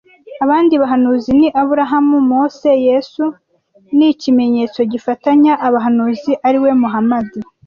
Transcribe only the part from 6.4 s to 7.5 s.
ari we Muhamadi